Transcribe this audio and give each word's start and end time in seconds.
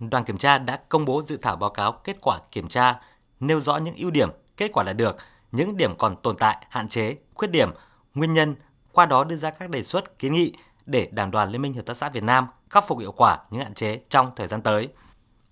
đoàn 0.00 0.24
kiểm 0.24 0.38
tra 0.38 0.58
đã 0.58 0.80
công 0.88 1.04
bố 1.04 1.22
dự 1.26 1.36
thảo 1.36 1.56
báo 1.56 1.70
cáo 1.70 1.92
kết 1.92 2.16
quả 2.20 2.40
kiểm 2.52 2.68
tra, 2.68 3.00
nêu 3.40 3.60
rõ 3.60 3.76
những 3.76 3.96
ưu 3.96 4.10
điểm, 4.10 4.30
kết 4.56 4.70
quả 4.72 4.84
đạt 4.84 4.96
được, 4.96 5.16
những 5.52 5.76
điểm 5.76 5.94
còn 5.98 6.16
tồn 6.16 6.36
tại, 6.36 6.66
hạn 6.70 6.88
chế, 6.88 7.16
khuyết 7.34 7.48
điểm, 7.48 7.70
nguyên 8.14 8.34
nhân, 8.34 8.54
qua 8.92 9.06
đó 9.06 9.24
đưa 9.24 9.36
ra 9.36 9.50
các 9.50 9.70
đề 9.70 9.82
xuất, 9.82 10.18
kiến 10.18 10.32
nghị 10.32 10.52
để 10.86 11.08
Đảng 11.12 11.30
đoàn 11.30 11.50
Liên 11.50 11.62
minh 11.62 11.74
Hợp 11.74 11.86
tác 11.86 11.96
xã 11.96 12.08
Việt 12.08 12.22
Nam 12.22 12.46
khắc 12.70 12.88
phục 12.88 12.98
hiệu 12.98 13.12
quả 13.12 13.38
những 13.50 13.62
hạn 13.62 13.74
chế 13.74 14.00
trong 14.10 14.30
thời 14.36 14.48
gian 14.48 14.62
tới. 14.62 14.88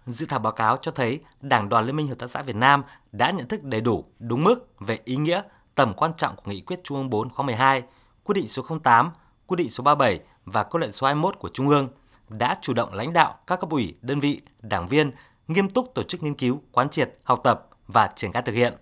Dự 0.06 0.26
thảo 0.26 0.38
báo 0.38 0.52
cáo 0.52 0.76
cho 0.76 0.90
thấy 0.90 1.20
Đảng 1.40 1.68
đoàn 1.68 1.86
Liên 1.86 1.96
minh 1.96 2.08
Hợp 2.08 2.18
tác 2.18 2.30
xã 2.30 2.42
Việt 2.42 2.56
Nam 2.56 2.82
đã 3.12 3.30
nhận 3.30 3.48
thức 3.48 3.62
đầy 3.62 3.80
đủ, 3.80 4.04
đúng 4.18 4.44
mức 4.44 4.80
về 4.80 4.98
ý 5.04 5.16
nghĩa, 5.16 5.42
tầm 5.74 5.94
quan 5.94 6.12
trọng 6.16 6.36
của 6.36 6.50
nghị 6.50 6.60
quyết 6.60 6.80
Trung 6.84 6.96
ương 6.96 7.10
4 7.10 7.30
khóa 7.30 7.46
12, 7.46 7.82
quyết 8.24 8.34
định 8.34 8.48
số 8.48 8.62
08, 8.82 9.10
quyết 9.46 9.56
định 9.56 9.70
số 9.70 9.84
37 9.84 10.20
và 10.44 10.62
kết 10.62 10.78
luận 10.78 10.92
số 10.92 11.06
21 11.06 11.38
của 11.38 11.48
Trung 11.48 11.68
ương 11.68 11.88
đã 12.28 12.58
chủ 12.62 12.72
động 12.72 12.92
lãnh 12.92 13.12
đạo 13.12 13.38
các 13.46 13.60
cấp 13.60 13.70
ủy, 13.70 13.94
đơn 14.02 14.20
vị, 14.20 14.40
đảng 14.62 14.88
viên 14.88 15.12
nghiêm 15.48 15.70
túc 15.70 15.94
tổ 15.94 16.02
chức 16.02 16.22
nghiên 16.22 16.34
cứu, 16.34 16.62
quán 16.72 16.88
triệt, 16.88 17.18
học 17.22 17.40
tập 17.44 17.68
và 17.88 18.10
triển 18.16 18.32
khai 18.32 18.42
thực 18.42 18.52
hiện. 18.52 18.74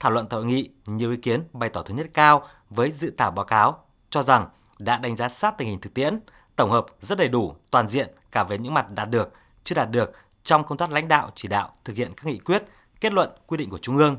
Thảo 0.00 0.12
luận 0.12 0.26
tại 0.26 0.36
hội 0.36 0.46
nghị, 0.46 0.70
nhiều 0.86 1.10
ý 1.10 1.16
kiến 1.16 1.44
bày 1.52 1.70
tỏ 1.70 1.82
thống 1.82 1.96
nhất 1.96 2.06
cao 2.14 2.42
với 2.70 2.90
dự 2.90 3.12
thảo 3.18 3.30
báo 3.30 3.44
cáo 3.44 3.84
cho 4.10 4.22
rằng 4.22 4.48
đã 4.78 4.98
đánh 4.98 5.16
giá 5.16 5.28
sát 5.28 5.58
tình 5.58 5.68
hình 5.68 5.80
thực 5.80 5.94
tiễn, 5.94 6.20
tổng 6.56 6.70
hợp 6.70 6.86
rất 7.02 7.18
đầy 7.18 7.28
đủ, 7.28 7.54
toàn 7.70 7.88
diện 7.88 8.08
cả 8.32 8.44
về 8.44 8.58
những 8.58 8.74
mặt 8.74 8.90
đạt 8.90 9.10
được, 9.10 9.32
chưa 9.64 9.74
đạt 9.74 9.90
được 9.90 10.12
trong 10.44 10.64
công 10.64 10.78
tác 10.78 10.90
lãnh 10.90 11.08
đạo 11.08 11.30
chỉ 11.34 11.48
đạo 11.48 11.72
thực 11.84 11.96
hiện 11.96 12.12
các 12.16 12.26
nghị 12.26 12.38
quyết, 12.38 12.62
kết 13.00 13.12
luận, 13.12 13.30
quy 13.46 13.56
định 13.56 13.70
của 13.70 13.78
Trung 13.78 13.96
ương. 13.96 14.16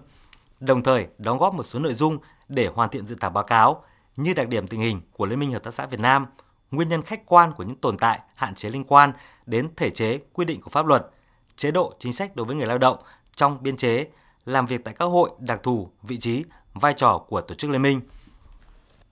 Đồng 0.59 0.83
thời 0.83 1.08
đóng 1.17 1.38
góp 1.38 1.53
một 1.53 1.63
số 1.63 1.80
nội 1.80 1.94
dung 1.94 2.17
để 2.47 2.67
hoàn 2.67 2.89
thiện 2.89 3.05
dự 3.05 3.16
thảo 3.19 3.30
báo 3.30 3.44
cáo 3.44 3.83
như 4.16 4.33
đặc 4.33 4.47
điểm 4.47 4.67
tình 4.67 4.81
hình 4.81 5.02
của 5.13 5.25
Liên 5.25 5.39
minh 5.39 5.52
Hợp 5.52 5.63
tác 5.63 5.73
xã 5.73 5.85
Việt 5.85 5.99
Nam, 5.99 6.25
nguyên 6.71 6.89
nhân 6.89 7.01
khách 7.01 7.25
quan 7.25 7.53
của 7.53 7.63
những 7.63 7.77
tồn 7.77 7.97
tại, 7.97 8.19
hạn 8.35 8.55
chế 8.55 8.69
liên 8.69 8.83
quan 8.83 9.13
đến 9.45 9.69
thể 9.75 9.89
chế, 9.89 10.19
quy 10.33 10.45
định 10.45 10.61
của 10.61 10.69
pháp 10.69 10.85
luật, 10.85 11.09
chế 11.55 11.71
độ 11.71 11.93
chính 11.99 12.13
sách 12.13 12.35
đối 12.35 12.45
với 12.45 12.55
người 12.55 12.67
lao 12.67 12.77
động 12.77 12.97
trong 13.35 13.63
biên 13.63 13.77
chế, 13.77 14.07
làm 14.45 14.66
việc 14.66 14.83
tại 14.83 14.94
các 14.99 15.05
hội 15.05 15.29
đặc 15.39 15.59
thù, 15.63 15.89
vị 16.03 16.17
trí, 16.17 16.44
vai 16.73 16.94
trò 16.94 17.17
của 17.27 17.41
tổ 17.41 17.55
chức 17.55 17.71
liên 17.71 17.81
minh. 17.81 18.02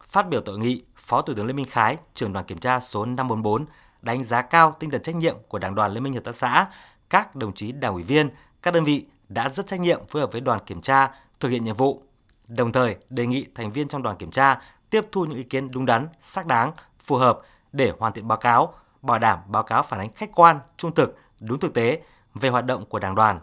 Phát 0.09 0.30
biểu 0.30 0.42
tại 0.42 0.56
nghị, 0.58 0.84
Phó 0.95 1.22
Thủ 1.22 1.34
tướng 1.34 1.45
Lê 1.45 1.54
Minh 1.54 1.66
Khái, 1.70 1.98
trưởng 2.14 2.34
đoàn 2.34 2.45
kiểm 2.45 2.58
tra 2.58 2.80
số 2.80 3.06
544, 3.06 3.66
đánh 4.02 4.23
giá 4.23 4.42
cao 4.42 4.76
tinh 4.80 4.89
thần 4.89 5.02
trách 5.02 5.16
nhiệm 5.16 5.36
của 5.48 5.60
Đảng 5.60 5.76
đoàn 5.76 5.92
Liên 5.92 6.04
minh 6.04 6.14
Hợp 6.14 6.23
tác 6.23 6.36
xã, 6.36 6.67
các 7.10 7.36
đồng 7.36 7.54
chí 7.54 7.72
đảng 7.72 7.94
ủy 7.94 8.04
viên, 8.04 8.30
các 8.62 8.73
đơn 8.73 8.84
vị 8.84 9.06
đã 9.30 9.50
rất 9.50 9.67
trách 9.67 9.80
nhiệm 9.80 10.08
phối 10.08 10.22
hợp 10.22 10.32
với 10.32 10.42
đoàn 10.42 10.60
kiểm 10.66 10.82
tra 10.82 11.12
thực 11.39 11.50
hiện 11.50 11.64
nhiệm 11.64 11.76
vụ. 11.76 12.04
Đồng 12.48 12.72
thời, 12.72 12.95
đề 13.10 13.28
nghị 13.28 13.45
thành 13.56 13.72
viên 13.72 13.88
trong 13.88 14.04
đoàn 14.04 14.17
kiểm 14.17 14.32
tra 14.32 14.62
tiếp 14.89 15.06
thu 15.12 15.26
những 15.26 15.38
ý 15.38 15.44
kiến 15.44 15.72
đúng 15.72 15.86
đắn, 15.86 16.08
xác 16.28 16.45
đáng, 16.45 16.72
phù 17.08 17.16
hợp 17.16 17.40
để 17.72 17.92
hoàn 18.00 18.14
thiện 18.14 18.28
báo 18.28 18.38
cáo, 18.38 18.74
bảo 19.02 19.20
đảm 19.20 19.40
báo 19.48 19.64
cáo 19.64 19.84
phản 19.84 20.00
ánh 20.00 20.14
khách 20.14 20.36
quan, 20.36 20.60
trung 20.78 20.96
thực, 20.96 21.18
đúng 21.40 21.60
thực 21.60 21.74
tế 21.74 22.02
về 22.34 22.50
hoạt 22.50 22.66
động 22.66 22.86
của 22.86 23.00
Đảng 23.00 23.16
đoàn. 23.16 23.40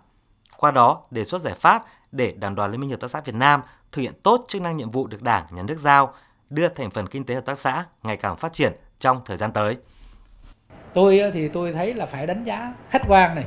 Qua 0.56 0.70
đó, 0.70 1.00
đề 1.10 1.24
xuất 1.24 1.42
giải 1.42 1.54
pháp 1.60 1.84
để 2.12 2.32
Đảng 2.32 2.54
đoàn 2.54 2.70
Liên 2.70 2.80
minh 2.80 2.90
Hợp 2.90 3.00
tác 3.00 3.10
xã 3.10 3.20
Việt 3.20 3.34
Nam 3.34 3.62
thực 3.92 4.02
hiện 4.02 4.12
tốt 4.22 4.44
chức 4.48 4.62
năng 4.62 4.76
nhiệm 4.76 4.90
vụ 4.90 5.06
được 5.06 5.22
Đảng, 5.22 5.46
Nhà 5.50 5.62
nước 5.62 5.78
giao, 5.80 6.14
đưa 6.50 6.68
thành 6.68 6.90
phần 6.90 7.06
kinh 7.06 7.24
tế 7.24 7.34
hợp 7.34 7.44
tác 7.46 7.58
xã 7.58 7.84
ngày 8.02 8.16
càng 8.16 8.36
phát 8.36 8.52
triển 8.52 8.72
trong 9.00 9.20
thời 9.24 9.36
gian 9.36 9.52
tới. 9.52 9.76
Tôi 10.94 11.18
ờ, 11.18 11.30
thì 11.30 11.48
tôi 11.48 11.72
thấy 11.72 11.94
là 11.94 12.06
phải 12.06 12.26
đánh 12.26 12.44
giá 12.44 12.74
khách 12.90 13.02
quan 13.08 13.34
này, 13.34 13.44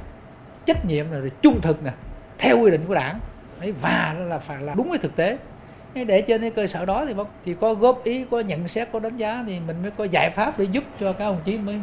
trách 0.66 0.86
nhiệm 0.86 1.12
này, 1.12 1.22
trung 1.42 1.60
thực 1.62 1.84
này, 1.84 1.94
theo 2.38 2.60
quy 2.60 2.72
định 2.72 2.82
của 2.88 2.96
Đảng 2.96 3.20
và 3.82 4.16
là 4.20 4.40
phải 4.40 4.62
là 4.62 4.74
đúng 4.74 4.90
với 4.90 5.00
thực 5.00 5.16
tế 5.16 5.38
để 6.06 6.22
trên 6.22 6.42
cái 6.42 6.50
cơ 6.50 6.68
sở 6.68 6.86
đó 6.86 7.06
thì 7.06 7.14
thì 7.46 7.56
có 7.62 7.74
góp 7.74 8.04
ý 8.04 8.26
có 8.32 8.40
nhận 8.40 8.68
xét 8.68 8.90
có 8.92 9.00
đánh 9.00 9.18
giá 9.18 9.44
thì 9.48 9.60
mình 9.60 9.82
mới 9.82 9.92
có 9.92 10.04
giải 10.04 10.30
pháp 10.30 10.60
để 10.60 10.66
giúp 10.72 10.84
cho 11.00 11.14
các 11.14 11.26
đồng 11.26 11.42
chí 11.46 11.58
mới, 11.58 11.76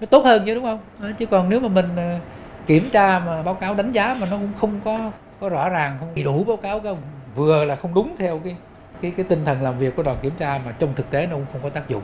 mới 0.00 0.06
tốt 0.06 0.24
hơn 0.24 0.42
chứ 0.46 0.54
đúng 0.54 0.64
không 0.64 0.78
ờ, 1.00 1.12
chứ 1.18 1.26
còn 1.26 1.48
nếu 1.48 1.60
mà 1.60 1.68
mình 1.68 1.88
ờ, 1.96 2.18
kiểm 2.66 2.90
tra 2.92 3.18
mà 3.18 3.42
báo 3.42 3.54
cáo 3.54 3.74
đánh 3.74 3.92
giá 3.92 4.16
mà 4.20 4.26
nó 4.30 4.36
cũng 4.36 4.52
không 4.60 4.80
có 4.84 5.10
có 5.40 5.48
rõ 5.48 5.68
ràng 5.68 5.96
không 6.00 6.08
đầy 6.14 6.24
đủ 6.24 6.44
báo 6.44 6.56
cáo 6.56 6.80
không 6.80 6.98
vừa 7.34 7.64
là 7.64 7.76
không 7.76 7.94
đúng 7.94 8.16
theo 8.18 8.40
cái 8.44 8.56
cái 9.00 9.12
cái 9.16 9.26
tinh 9.28 9.44
thần 9.44 9.62
làm 9.62 9.78
việc 9.78 9.96
của 9.96 10.02
đoàn 10.02 10.18
kiểm 10.22 10.32
tra 10.38 10.60
mà 10.64 10.72
trong 10.72 10.94
thực 10.94 11.10
tế 11.10 11.26
nó 11.26 11.36
cũng 11.36 11.46
không 11.52 11.62
có 11.62 11.70
tác 11.70 11.88
dụng. 11.88 12.02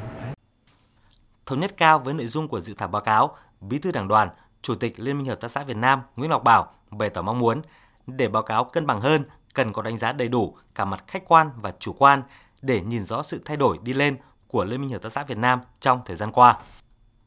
Thống 1.47 1.61
nhất 1.61 1.77
cao 1.77 1.99
với 1.99 2.15
nội 2.15 2.27
dung 2.27 2.49
của 2.49 2.61
dự 2.61 2.75
thảo 2.79 2.89
báo 2.89 3.03
cáo, 3.03 3.37
Bí 3.61 3.79
thư 3.79 3.93
Đảng 3.93 4.09
đoàn, 4.09 4.29
Chủ 4.63 4.75
tịch 4.75 5.01
Liên 5.01 5.19
minh 5.19 5.27
Hợp 5.27 5.41
tác 5.41 5.51
xã 5.51 5.65
Việt 5.65 5.77
Nam 5.77 6.01
Nguyễn 6.17 6.31
Ngọc 6.31 6.45
Bảo 6.45 6.67
bày 6.91 7.11
tỏ 7.11 7.23
mong 7.23 7.39
muốn 7.39 7.63
để 8.07 8.29
báo 8.29 8.43
cáo 8.43 8.65
cân 8.65 8.87
bằng 8.87 9.01
hơn 9.01 9.25
cần 9.59 9.73
có 9.73 9.83
đánh 9.83 9.99
giá 9.99 10.13
đầy 10.13 10.29
đủ 10.29 10.57
cả 10.75 10.85
mặt 10.85 11.05
khách 11.07 11.23
quan 11.29 11.51
và 11.57 11.73
chủ 11.79 11.93
quan 11.93 12.23
để 12.63 12.81
nhìn 12.81 13.07
rõ 13.07 13.23
sự 13.23 13.43
thay 13.45 13.57
đổi 13.57 13.79
đi 13.83 13.93
lên 13.93 14.17
của 14.47 14.65
Liên 14.65 14.81
minh 14.81 14.91
Hợp 14.91 15.03
tác 15.03 15.13
xã 15.13 15.25
Việt 15.25 15.39
Nam 15.39 15.61
trong 15.81 16.01
thời 16.07 16.17
gian 16.17 16.33
qua. 16.33 16.59